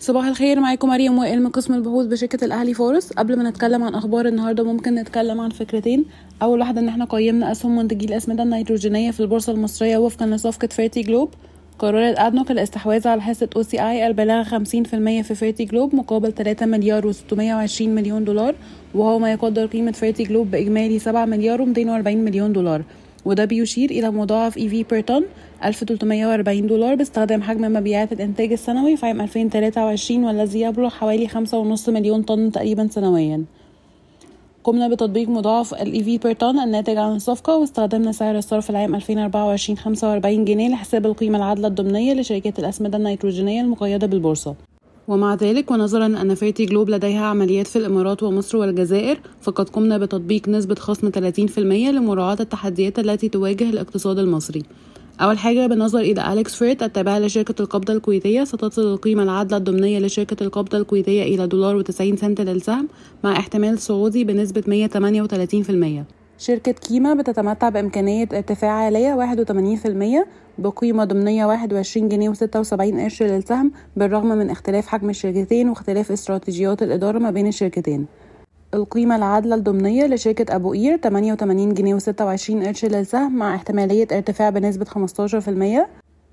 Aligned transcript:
صباح 0.00 0.26
الخير 0.26 0.60
معاكم 0.60 0.88
مريم 0.88 1.18
وائل 1.18 1.42
من 1.42 1.50
قسم 1.50 1.74
البحوث 1.74 2.06
بشركة 2.06 2.44
الأهلي 2.44 2.74
فاروس. 2.74 3.12
قبل 3.12 3.36
ما 3.36 3.50
نتكلم 3.50 3.82
عن 3.82 3.94
أخبار 3.94 4.26
النهاردة 4.26 4.64
ممكن 4.64 4.94
نتكلم 4.94 5.40
عن 5.40 5.50
فكرتين. 5.50 6.04
أول 6.42 6.60
واحدة 6.60 6.80
إن 6.80 6.88
إحنا 6.88 7.04
قيمنا 7.04 7.52
أسهم 7.52 7.76
منتجي 7.76 8.06
الأسمدة 8.06 8.42
النيتروجينية 8.42 9.10
في 9.10 9.20
البورصة 9.20 9.52
المصرية 9.52 9.98
وفقا 9.98 10.26
لصفقة 10.26 10.66
فيرتي 10.66 11.02
جلوب 11.02 11.28
قررت 11.78 12.18
أدنوك 12.18 12.50
الاستحواذ 12.50 13.08
على 13.08 13.22
حصة 13.22 13.48
أو 13.56 13.62
سي 13.62 13.80
آي 13.80 14.06
البالغة 14.06 14.42
50% 14.42 15.22
في 15.22 15.34
فيرتي 15.34 15.64
جلوب 15.64 15.94
مقابل 15.94 16.32
3 16.32 16.66
مليار 16.66 17.12
و620 17.12 17.82
مليون 17.82 18.24
دولار 18.24 18.54
وهو 18.94 19.18
ما 19.18 19.32
يقدر 19.32 19.66
قيمة 19.66 19.92
فيرتي 19.92 20.22
جلوب 20.22 20.50
بإجمالي 20.50 20.98
7 20.98 21.24
مليار 21.24 21.58
و240 21.58 22.08
مليون 22.08 22.52
دولار. 22.52 22.82
وده 23.24 23.44
بيشير 23.44 23.90
إلى 23.90 24.10
مضاعف 24.10 24.58
EV 24.58 24.82
per 24.82 25.00
طن 25.00 25.24
1340 25.64 26.66
دولار 26.66 26.94
باستخدام 26.94 27.42
حجم 27.42 27.72
مبيعات 27.72 28.12
الإنتاج 28.12 28.52
السنوي 28.52 28.96
في 28.96 29.06
عام 29.06 29.20
2023 29.20 30.24
والذي 30.24 30.60
يبلغ 30.60 30.88
حوالي 30.88 31.28
5.5 31.28 31.88
مليون 31.88 32.22
طن 32.22 32.52
تقريبا 32.52 32.88
سنويا. 32.90 33.44
قمنا 34.64 34.88
بتطبيق 34.88 35.28
مضاعف 35.28 35.74
ال 35.74 35.94
EV 35.94 36.22
بير 36.22 36.32
طن 36.32 36.58
الناتج 36.58 36.96
عن 36.96 37.16
الصفقة 37.16 37.56
واستخدمنا 37.56 38.12
سعر 38.12 38.38
الصرف 38.38 38.70
العام 38.70 38.94
2024 38.94 39.78
45 39.78 40.44
جنيه 40.44 40.68
لحساب 40.68 41.06
القيمة 41.06 41.38
العادلة 41.38 41.68
الضمنية 41.68 42.14
لشركات 42.14 42.58
الأسمدة 42.58 42.98
النيتروجينية 42.98 43.60
المقيدة 43.60 44.06
بالبورصة. 44.06 44.54
ومع 45.08 45.34
ذلك 45.34 45.70
ونظرا 45.70 46.06
أن 46.06 46.34
فيرتي 46.34 46.64
جلوب 46.66 46.90
لديها 46.90 47.24
عمليات 47.24 47.66
في 47.66 47.76
الإمارات 47.76 48.22
ومصر 48.22 48.58
والجزائر 48.58 49.20
فقد 49.40 49.68
قمنا 49.68 49.98
بتطبيق 49.98 50.48
نسبة 50.48 50.74
خصم 50.74 51.10
30% 51.10 51.58
لمراعاة 51.58 52.36
التحديات 52.40 52.98
التي 52.98 53.28
تواجه 53.28 53.70
الاقتصاد 53.70 54.18
المصري. 54.18 54.62
أول 55.20 55.38
حاجة 55.38 55.66
بالنظر 55.66 55.98
إلى 55.98 56.32
أليكس 56.32 56.54
فيرت 56.54 56.82
التابعة 56.82 57.18
لشركة 57.18 57.62
القبضة 57.62 57.92
الكويتية 57.92 58.44
ستصل 58.44 58.82
القيمة 58.92 59.22
العادلة 59.22 59.56
الضمنية 59.56 59.98
لشركة 59.98 60.44
القبضة 60.44 60.78
الكويتية 60.78 61.22
إلى 61.22 61.46
دولار 61.46 61.76
وتسعين 61.76 62.16
سنت 62.16 62.40
للسهم 62.40 62.88
مع 63.24 63.32
احتمال 63.32 63.78
صعودي 63.78 64.24
بنسبة 64.24 64.88
138% 66.10 66.19
شركة 66.40 66.72
كيما 66.72 67.14
بتتمتع 67.14 67.68
بإمكانية 67.68 68.28
ارتفاع 68.32 68.70
عالية 68.70 69.34
81% 70.24 70.26
بقيمة 70.58 71.04
ضمنية 71.04 71.46
21 71.46 72.08
جنيه 72.08 72.32
و76 72.32 73.00
قرش 73.00 73.22
للسهم 73.22 73.72
بالرغم 73.96 74.28
من 74.28 74.50
اختلاف 74.50 74.86
حجم 74.86 75.10
الشركتين 75.10 75.68
واختلاف 75.68 76.12
استراتيجيات 76.12 76.82
الإدارة 76.82 77.18
ما 77.18 77.30
بين 77.30 77.46
الشركتين. 77.46 78.06
القيمة 78.74 79.16
العادلة 79.16 79.54
الضمنية 79.54 80.06
لشركة 80.06 80.56
أبو 80.56 80.72
قير 80.72 80.96
88 80.96 81.74
جنيه 81.74 81.98
و26 81.98 82.66
قرش 82.66 82.84
للسهم 82.84 83.36
مع 83.36 83.54
احتمالية 83.54 84.08
ارتفاع 84.12 84.50
بنسبة 84.50 84.84
15% 84.84 85.86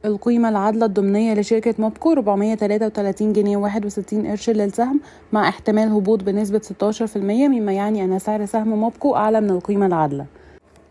القيمة 0.05 0.49
العادلة 0.49 0.85
الضمنية 0.85 1.33
لشركة 1.33 1.75
موبكو 1.79 2.11
433 2.11 3.33
جنيه 3.33 3.57
و61 3.57 4.27
قرش 4.27 4.49
للسهم 4.49 4.99
مع 5.33 5.49
احتمال 5.49 5.91
هبوط 5.91 6.23
بنسبة 6.23 6.61
16% 7.13 7.17
مما 7.17 7.71
يعني 7.73 8.03
أن 8.03 8.19
سعر 8.19 8.45
سهم 8.45 8.67
موبكو 8.67 9.15
أعلى 9.15 9.41
من 9.41 9.49
القيمة 9.49 9.85
العادلة. 9.85 10.25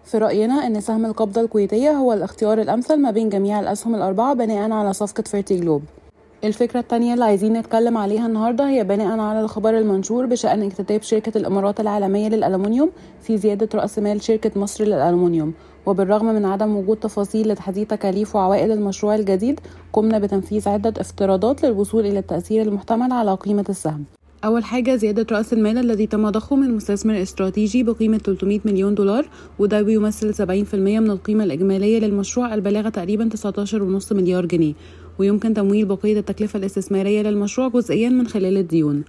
في 0.05 0.19
رأينا 0.19 0.67
أن 0.67 0.81
سهم 0.81 1.07
القبضة 1.07 1.41
الكويتية 1.41 1.91
هو 1.91 2.13
الاختيار 2.13 2.61
الأمثل 2.61 2.97
ما 2.97 3.11
بين 3.11 3.29
جميع 3.29 3.61
الأسهم 3.61 3.95
الأربعة 3.95 4.35
بناء 4.35 4.71
على 4.71 4.93
صفقة 4.93 5.23
فيرتي 5.23 5.61
جلوب 5.61 5.83
الفكرة 6.45 6.81
التانية 6.81 7.15
اللي 7.15 7.25
عايزين 7.25 7.53
نتكلم 7.53 7.97
عليها 7.99 8.27
النهاردة 8.27 8.69
هي 8.69 8.85
بناء 8.85 9.19
على 9.19 9.41
الخبر 9.41 9.79
المنشور 9.79 10.27
بشأن 10.27 10.63
اكتتاب 10.63 11.03
شركة 11.03 11.39
الإمارات 11.39 11.81
العالمية 11.81 12.29
للألمنيوم 12.29 12.91
في 13.23 13.37
زيادة 13.37 13.69
رأس 13.75 13.99
مال 13.99 14.23
شركة 14.23 14.61
مصر 14.61 14.85
للألمنيوم 14.85 15.53
وبالرغم 15.87 16.27
من 16.27 16.45
عدم 16.45 16.77
وجود 16.77 16.97
تفاصيل 16.97 17.49
لتحديد 17.49 17.87
تكاليف 17.87 18.37
وعوائد 18.37 18.71
المشروع 18.71 19.15
الجديد 19.15 19.61
قمنا 19.93 20.19
بتنفيذ 20.19 20.69
عدة 20.69 20.95
افتراضات 21.01 21.65
للوصول 21.65 22.07
إلى 22.07 22.19
التأثير 22.19 22.63
المحتمل 22.63 23.13
على 23.13 23.35
قيمة 23.35 23.65
السهم. 23.69 24.05
أول 24.45 24.65
حاجة 24.65 24.97
زيادة 24.97 25.27
رأس 25.37 25.53
المال 25.53 25.79
الذي 25.79 26.07
تم 26.07 26.31
ضخه 26.31 26.57
من 26.57 26.77
مستثمر 26.77 27.23
استراتيجي 27.23 27.83
بقيمة 27.83 28.19
300 28.19 28.61
مليون 28.65 28.95
دولار 28.95 29.29
وده 29.59 29.83
بيمثل 29.83 30.35
70% 30.35 30.75
من 30.75 31.11
القيمة 31.11 31.45
الإجمالية 31.45 31.99
للمشروع 31.99 32.55
البالغة 32.55 32.89
تقريبا 32.89 33.29
19.5 33.29 34.13
مليار 34.13 34.47
جنيه 34.47 34.75
ويمكن 35.19 35.55
تمويل 35.55 35.85
بقية 35.85 36.19
التكلفة 36.19 36.59
الاستثمارية 36.59 37.23
للمشروع 37.23 37.69
جزئيا 37.69 38.09
من 38.09 38.27
خلال 38.27 38.57
الديون. 38.57 39.05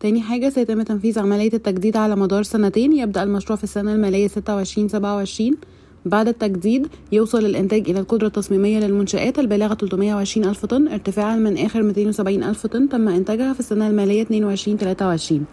تاني 0.00 0.20
حاجة 0.20 0.48
سيتم 0.48 0.82
تنفيذ 0.82 1.18
عملية 1.18 1.52
التجديد 1.54 1.96
على 1.96 2.16
مدار 2.16 2.42
سنتين 2.42 2.92
يبدأ 2.92 3.22
المشروع 3.22 3.56
في 3.56 3.64
السنة 3.64 3.92
المالية 3.94 4.28
26 4.28 4.88
27 4.88 5.56
بعد 6.04 6.28
التجديد 6.28 6.86
يوصل 7.12 7.44
الإنتاج 7.46 7.90
إلى 7.90 8.00
القدرة 8.00 8.26
التصميمية 8.26 8.78
للمنشآت 8.78 9.38
البالغة 9.38 9.74
320 9.74 10.48
ألف 10.48 10.66
طن 10.66 10.88
ارتفاعا 10.88 11.36
من 11.36 11.58
آخر 11.58 11.82
270 11.82 12.42
ألف 12.42 12.66
طن 12.66 12.88
تم 12.88 13.08
إنتاجها 13.08 13.52
في 13.52 13.60
السنة 13.60 13.88
المالية 13.88 14.22
22 14.22 14.76
23 14.76 15.44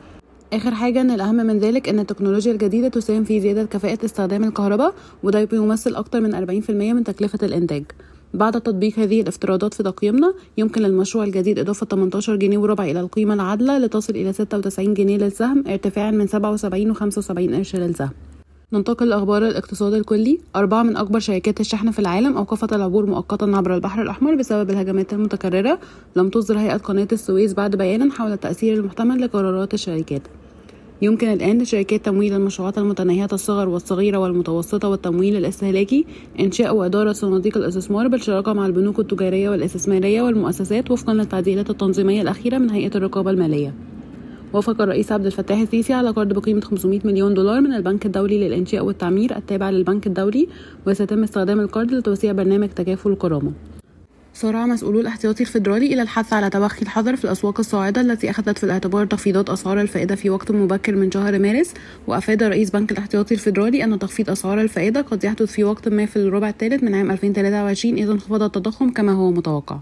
آخر 0.53 0.71
حاجة 0.71 1.01
إن 1.01 1.11
الأهم 1.11 1.35
من 1.35 1.59
ذلك 1.59 1.89
إن 1.89 1.99
التكنولوجيا 1.99 2.51
الجديدة 2.51 2.87
تساهم 2.87 3.23
في 3.23 3.41
زيادة 3.41 3.63
كفاءة 3.63 4.05
استخدام 4.05 4.43
الكهرباء 4.43 4.93
وده 5.23 5.43
بيمثل 5.43 5.95
أكثر 5.95 6.21
من 6.21 6.61
40% 6.63 6.69
من 6.69 7.03
تكلفة 7.03 7.39
الإنتاج. 7.43 7.83
بعد 8.33 8.61
تطبيق 8.61 8.99
هذه 8.99 9.21
الافتراضات 9.21 9.73
في 9.73 9.83
تقييمنا 9.83 10.33
يمكن 10.57 10.81
للمشروع 10.81 11.23
الجديد 11.23 11.59
إضافة 11.59 11.85
18 11.85 12.35
جنيه 12.35 12.57
وربع 12.57 12.83
إلى 12.83 12.99
القيمة 12.99 13.33
العادلة 13.33 13.77
لتصل 13.77 14.15
إلى 14.15 14.33
96 14.33 14.93
جنيه 14.93 15.17
للسهم 15.17 15.63
ارتفاعا 15.67 16.11
من 16.11 16.27
77 16.27 16.91
و 16.91 16.93
75 16.93 17.55
قرش 17.55 17.75
للسهم. 17.75 18.09
ننتقل 18.73 19.09
لأخبار 19.09 19.47
الاقتصاد 19.47 19.93
الكلي. 19.93 20.39
أربعة 20.55 20.83
من 20.83 20.97
أكبر 20.97 21.19
شركات 21.19 21.59
الشحن 21.59 21.91
في 21.91 21.99
العالم 21.99 22.37
أوقفت 22.37 22.73
العبور 22.73 23.05
مؤقتا 23.05 23.45
عبر 23.45 23.75
البحر 23.75 24.01
الأحمر 24.01 24.35
بسبب 24.35 24.69
الهجمات 24.69 25.13
المتكررة. 25.13 25.79
لم 26.15 26.29
تصدر 26.29 26.59
هيئة 26.59 26.77
قناة 26.77 27.07
السويس 27.11 27.53
بعد 27.53 27.75
بيان 27.75 28.11
حول 28.11 28.31
التأثير 28.31 28.73
المحتمل 28.73 29.21
لقرارات 29.21 29.73
الشركات. 29.73 30.21
يمكن 31.01 31.27
الآن 31.27 31.61
لشركات 31.61 32.05
تمويل 32.05 32.33
المشروعات 32.33 32.77
المتناهية 32.77 33.27
الصغر 33.33 33.69
والصغيرة 33.69 34.17
والمتوسطة 34.17 34.89
والتمويل 34.89 35.35
الإستهلاكي 35.35 36.05
إنشاء 36.39 36.75
وإدارة 36.75 37.11
صناديق 37.11 37.57
الاستثمار 37.57 38.07
بالشراكة 38.07 38.53
مع 38.53 38.65
البنوك 38.65 38.99
التجارية 38.99 39.49
والاستثمارية 39.49 40.21
والمؤسسات 40.21 40.91
وفقا 40.91 41.13
للتعديلات 41.13 41.69
التنظيمية 41.69 42.21
الأخيرة 42.21 42.57
من 42.57 42.69
هيئة 42.69 42.91
الرقابة 42.95 43.31
المالية. 43.31 43.73
وافق 44.53 44.81
الرئيس 44.81 45.11
عبد 45.11 45.25
الفتاح 45.25 45.59
السيسي 45.59 45.93
على 45.93 46.09
قرض 46.09 46.33
بقيمة 46.33 46.61
500 46.61 46.99
مليون 47.05 47.33
دولار 47.33 47.61
من 47.61 47.73
البنك 47.73 48.05
الدولي 48.05 48.47
للإنشاء 48.47 48.85
والتعمير 48.85 49.37
التابع 49.37 49.69
للبنك 49.69 50.07
الدولي 50.07 50.47
وسيتم 50.87 51.23
استخدام 51.23 51.59
القرض 51.59 51.91
لتوسيع 51.91 52.31
برنامج 52.31 52.69
تكافل 52.69 53.11
الكرامة 53.11 53.51
سارع 54.33 54.65
مسؤولو 54.65 54.99
الاحتياطي 54.99 55.43
الفيدرالي 55.43 55.93
إلى 55.93 56.01
الحث 56.01 56.33
على 56.33 56.49
توخي 56.49 56.81
الحذر 56.81 57.15
في 57.15 57.25
الأسواق 57.25 57.59
الصاعدة 57.59 58.01
التي 58.01 58.29
أخذت 58.29 58.57
في 58.57 58.63
الاعتبار 58.63 59.05
تخفيضات 59.05 59.49
أسعار 59.49 59.81
الفائدة 59.81 60.15
في 60.15 60.29
وقت 60.29 60.51
مبكر 60.51 60.95
من 60.95 61.11
شهر 61.11 61.39
مارس 61.39 61.73
وأفاد 62.07 62.43
رئيس 62.43 62.69
بنك 62.69 62.91
الاحتياطي 62.91 63.33
الفيدرالي 63.33 63.83
أن 63.83 63.99
تخفيض 63.99 64.29
أسعار 64.29 64.61
الفائدة 64.61 65.01
قد 65.01 65.23
يحدث 65.23 65.51
في 65.51 65.63
وقت 65.63 65.87
ما 65.87 66.05
في 66.05 66.15
الربع 66.15 66.49
الثالث 66.49 66.83
من 66.83 66.95
عام 66.95 67.11
2023 67.11 67.93
إذا 67.93 68.11
انخفض 68.11 68.43
التضخم 68.43 68.89
كما 68.89 69.11
هو 69.11 69.31
متوقع. 69.31 69.79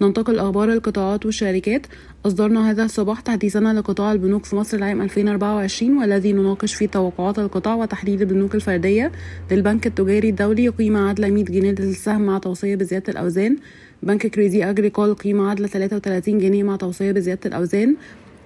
ننتقل 0.00 0.38
أخبار 0.38 0.72
القطاعات 0.72 1.26
والشركات. 1.26 1.86
أصدرنا 2.26 2.70
هذا 2.70 2.84
الصباح 2.84 3.20
تحديثنا 3.20 3.74
لقطاع 3.80 4.12
البنوك 4.12 4.44
في 4.44 4.56
مصر 4.56 4.76
العام 4.76 5.02
2024 5.02 5.98
والذي 5.98 6.32
نناقش 6.32 6.74
فيه 6.74 6.86
توقعات 6.86 7.38
القطاع 7.38 7.74
وتحديد 7.74 8.20
البنوك 8.20 8.54
الفردية 8.54 9.12
للبنك 9.50 9.86
التجاري 9.86 10.28
الدولي 10.28 10.68
قيمة 10.68 11.08
عادلة 11.08 11.28
100 11.30 11.44
جنيه 11.44 11.70
للسهم 11.70 12.22
مع 12.22 12.38
توصية 12.38 12.74
بزيادة 12.74 13.12
الأوزان. 13.12 13.56
بنك 14.02 14.26
كريزي 14.26 14.64
أجريكول 14.70 15.14
قيمة 15.14 15.48
عادلة 15.48 15.66
33 15.66 16.38
جنيه 16.38 16.62
مع 16.62 16.76
توصية 16.76 17.12
بزيادة 17.12 17.40
الأوزان. 17.46 17.96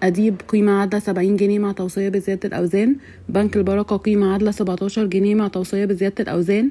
أديب 0.03 0.35
قيمة 0.49 0.73
عادلة 0.73 1.01
70 1.01 1.37
جنيه 1.37 1.59
مع 1.59 1.73
توصية 1.73 2.09
بزيادة 2.09 2.49
الأوزان. 2.49 2.97
بنك 3.29 3.57
البركة 3.57 3.97
قيمة 3.97 4.33
عادلة 4.33 4.51
17 4.51 5.07
جنيه 5.07 5.35
مع 5.35 5.49
توصية 5.49 5.85
بزيادة 5.85 6.15
الأوزان. 6.21 6.71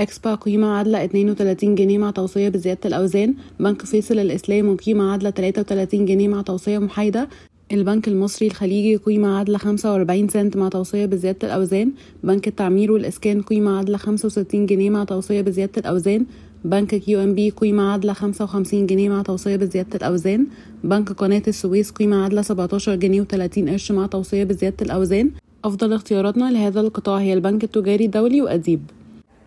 إكسبا 0.00 0.34
قيمة 0.34 0.66
عادلة 0.66 1.04
32 1.04 1.74
جنيه 1.74 1.98
مع 1.98 2.10
توصية 2.10 2.48
بزيادة 2.48 2.80
الأوزان. 2.84 3.34
بنك 3.60 3.82
فيصل 3.84 4.18
الإسلام 4.18 4.76
قيمة 4.76 5.12
عادلة 5.12 5.30
33 5.30 6.04
جنيه 6.06 6.28
مع 6.28 6.42
توصية 6.42 6.78
محايدة. 6.78 7.28
البنك 7.72 8.08
المصري 8.08 8.46
الخليجي 8.46 8.96
قيمة 8.96 9.28
عادلة 9.38 9.58
45 9.58 10.28
سنت 10.28 10.56
مع 10.56 10.68
توصية 10.68 11.06
بزيادة 11.06 11.48
الأوزان. 11.48 11.92
بنك 12.24 12.48
التعمير 12.48 12.92
والإسكان 12.92 13.42
قيمة 13.42 13.76
عادلة 13.76 13.98
65 13.98 14.66
جنيه 14.66 14.90
مع 14.90 15.04
توصية 15.04 15.40
بزيادة 15.40 15.72
الأوزان. 15.78 16.26
بنك 16.64 16.94
QNB 16.94 17.50
قيمة 17.50 17.82
عادلة 17.82 18.12
55 18.12 18.86
جنيه 18.86 19.08
مع 19.08 19.22
توصية 19.22 19.56
بزيادة 19.56 19.96
الأوزان. 19.96 20.46
بنك 20.84 21.12
قناة 21.12 21.42
السويس 21.48 21.90
قيمة 21.90 22.22
عادلة 22.22 22.42
17 22.42 22.94
جنيه 22.94 23.22
و30 23.22 23.68
قرش 23.70 23.92
مع 23.92 24.06
توصية 24.06 24.44
بزيادة 24.44 24.76
الأوزان. 24.82 25.30
أفضل 25.64 25.92
اختياراتنا 25.92 26.50
لهذا 26.50 26.80
القطاع 26.80 27.18
هي 27.18 27.32
البنك 27.32 27.64
التجاري 27.64 28.04
الدولي 28.04 28.42
وأديب. 28.42 28.80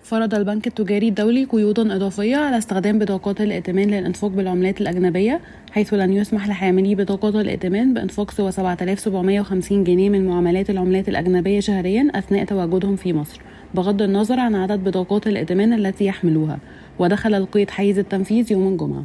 فرض 0.04 0.36
البنك 0.36 0.68
التجاري 0.68 1.08
الدولي 1.08 1.44
قيودا 1.44 1.96
إضافية 1.96 2.36
على 2.36 2.58
استخدام 2.58 3.00
بطاقات 3.00 3.42
الائتمان 3.42 3.90
للإنفاق 3.90 4.32
بالعملات 4.32 4.82
الأجنبية 4.82 5.42
حيث 5.72 5.94
لن 5.94 6.14
يسمح 6.14 6.48
لحاملي 6.48 6.96
بطاقات 6.96 7.36
الائتمان 7.36 7.94
بإنفاق 7.94 8.32
سوى 8.32 8.52
7750 8.52 9.84
جنيه 9.84 10.10
من 10.10 10.28
معاملات 10.28 10.70
العملات 10.70 11.10
الأجنبية 11.10 11.60
شهريا 11.60 12.12
أثناء 12.16 12.46
تواجدهم 12.46 12.96
في 12.96 13.14
مصر 13.14 13.42
بغض 13.74 14.02
النظر 14.02 14.40
عن 14.40 14.56
عدد 14.56 14.84
بطاقات 14.84 15.28
الائتمان 15.28 15.74
التي 15.74 16.06
يحملوها 16.06 16.60
ودخل 17.00 17.34
القيد 17.34 17.70
حيز 17.70 18.00
التنفيذ 18.00 18.52
يوم 18.52 18.68
الجمعة. 18.68 19.04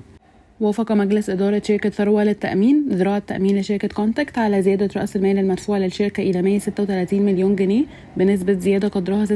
وافق 0.60 0.92
مجلس 0.92 1.30
إدارة 1.30 1.62
شركة 1.64 1.90
ثروة 1.90 2.24
للتأمين 2.24 2.88
ذراع 2.90 3.16
التأمين 3.16 3.58
لشركة 3.58 3.88
كونتاكت 3.88 4.38
على 4.38 4.62
زيادة 4.62 4.88
رأس 4.96 5.16
المال 5.16 5.38
المدفوع 5.38 5.78
للشركة 5.78 6.22
إلى 6.22 6.42
136 6.42 7.22
مليون 7.22 7.56
جنيه 7.56 7.84
بنسبة 8.16 8.52
زيادة 8.52 8.88
قدرها 8.88 9.26
36% 9.26 9.30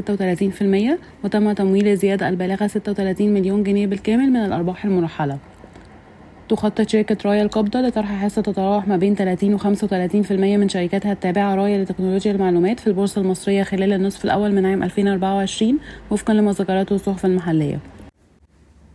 وتم 1.23 1.51
تمويل 1.51 1.87
الزيادة 1.87 2.29
البالغة 2.29 2.67
36 2.67 3.33
مليون 3.33 3.63
جنيه 3.63 3.87
بالكامل 3.87 4.29
من 4.29 4.37
الأرباح 4.37 4.85
المرحلة. 4.85 5.37
تخطط 6.49 6.89
شركة 6.89 7.17
رايا 7.25 7.43
القبضة 7.43 7.81
لطرح 7.81 8.23
حصة 8.23 8.41
تتراوح 8.41 8.87
ما 8.87 8.97
بين 8.97 9.15
30 9.15 9.53
و 9.53 9.57
35% 9.57 10.31
من 10.31 10.69
شركاتها 10.69 11.11
التابعة 11.11 11.55
رايا 11.55 11.83
لتكنولوجيا 11.83 12.31
المعلومات 12.31 12.79
في 12.79 12.87
البورصة 12.87 13.21
المصرية 13.21 13.63
خلال 13.63 13.93
النصف 13.93 14.25
الأول 14.25 14.51
من 14.51 14.65
عام 14.65 14.83
2024 14.83 15.79
وفقا 16.11 16.33
لما 16.33 16.51
ذكرته 16.51 16.95
الصحف 16.95 17.25
المحلية. 17.25 17.92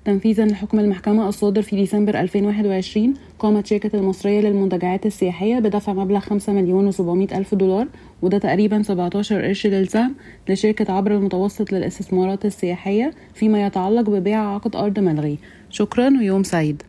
تنفيذا 0.08 0.46
لحكم 0.46 0.80
المحكمة 0.80 1.28
الصادر 1.28 1.62
في 1.62 1.76
ديسمبر 1.76 2.20
2021 2.20 3.14
قامت 3.38 3.66
شركة 3.66 3.98
المصرية 3.98 4.40
للمنتجعات 4.40 5.06
السياحية 5.06 5.58
بدفع 5.58 5.92
مبلغ 5.92 6.20
5 6.20 6.52
مليون 6.52 6.92
و700 6.92 7.36
ألف 7.36 7.54
دولار 7.54 7.86
وده 8.22 8.38
تقريبا 8.38 8.82
17 8.82 9.44
قرش 9.44 9.66
للسهم 9.66 10.14
لشركة 10.48 10.92
عبر 10.92 11.14
المتوسط 11.14 11.72
للإستثمارات 11.72 12.44
السياحية 12.44 13.10
فيما 13.34 13.66
يتعلق 13.66 14.10
ببيع 14.10 14.54
عقد 14.54 14.76
أرض 14.76 14.98
ملغي. 14.98 15.38
شكرا 15.70 16.08
ويوم 16.08 16.42
سعيد. 16.42 16.82